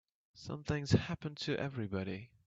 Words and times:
Something's 0.33 0.93
happened 0.93 1.37
to 1.41 1.55
everybody. 1.59 2.31